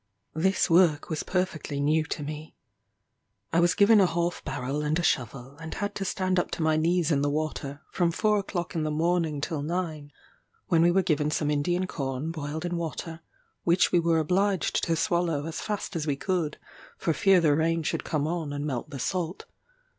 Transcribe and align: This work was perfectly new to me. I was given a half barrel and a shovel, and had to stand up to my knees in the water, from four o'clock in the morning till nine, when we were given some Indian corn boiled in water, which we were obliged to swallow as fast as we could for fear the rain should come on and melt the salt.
This 0.33 0.67
work 0.67 1.11
was 1.11 1.21
perfectly 1.21 1.79
new 1.79 2.03
to 2.05 2.23
me. 2.23 2.55
I 3.53 3.59
was 3.59 3.75
given 3.75 4.01
a 4.01 4.07
half 4.07 4.43
barrel 4.43 4.81
and 4.81 4.97
a 4.97 5.03
shovel, 5.03 5.55
and 5.59 5.75
had 5.75 5.93
to 5.93 6.05
stand 6.05 6.39
up 6.39 6.49
to 6.57 6.63
my 6.63 6.75
knees 6.75 7.11
in 7.11 7.21
the 7.21 7.29
water, 7.29 7.83
from 7.91 8.09
four 8.09 8.39
o'clock 8.39 8.73
in 8.73 8.81
the 8.81 8.89
morning 8.89 9.41
till 9.41 9.61
nine, 9.61 10.11
when 10.69 10.81
we 10.81 10.89
were 10.89 11.03
given 11.03 11.29
some 11.29 11.51
Indian 11.51 11.85
corn 11.85 12.31
boiled 12.31 12.65
in 12.65 12.77
water, 12.77 13.19
which 13.63 13.91
we 13.91 13.99
were 13.99 14.17
obliged 14.17 14.83
to 14.85 14.95
swallow 14.95 15.45
as 15.45 15.61
fast 15.61 15.95
as 15.95 16.07
we 16.07 16.15
could 16.15 16.57
for 16.97 17.13
fear 17.13 17.39
the 17.39 17.55
rain 17.55 17.83
should 17.83 18.03
come 18.03 18.25
on 18.25 18.51
and 18.51 18.65
melt 18.65 18.89
the 18.89 18.97
salt. 18.97 19.45